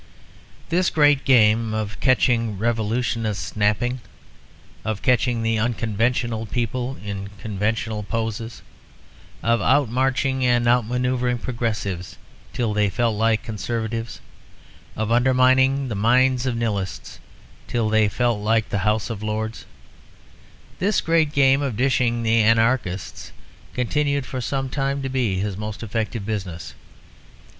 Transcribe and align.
This 0.69 0.89
great 0.89 1.25
game 1.25 1.75
of 1.75 1.99
catching 1.99 2.57
revolutionists 2.57 3.55
napping, 3.55 3.99
of 4.83 5.03
catching 5.03 5.43
the 5.43 5.59
unconventional 5.59 6.47
people 6.47 6.97
in 7.05 7.29
conventional 7.39 8.01
poses, 8.01 8.63
of 9.43 9.61
outmarching 9.61 10.41
and 10.43 10.65
outmanoeuvring 10.65 11.37
progressives 11.37 12.17
till 12.51 12.73
they 12.73 12.89
felt 12.89 13.15
like 13.15 13.43
conservatives, 13.43 14.21
of 14.95 15.11
undermining 15.11 15.87
the 15.87 15.93
mines 15.93 16.47
of 16.47 16.55
Nihilists 16.55 17.19
till 17.67 17.87
they 17.87 18.09
felt 18.09 18.39
like 18.39 18.69
the 18.69 18.79
House 18.79 19.11
of 19.11 19.21
Lords, 19.21 19.67
this 20.79 20.99
great 20.99 21.31
game 21.31 21.61
of 21.61 21.77
dishing 21.77 22.23
the 22.23 22.41
anarchists 22.41 23.31
continued 23.75 24.25
for 24.25 24.41
some 24.41 24.67
time 24.67 25.03
to 25.03 25.09
be 25.09 25.37
his 25.37 25.55
most 25.55 25.83
effective 25.83 26.25
business. 26.25 26.73